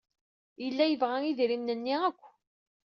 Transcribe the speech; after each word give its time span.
Yella 0.63 0.85
yebɣa 0.87 1.17
idrimen-nni 1.23 1.95
akk. 2.09 2.23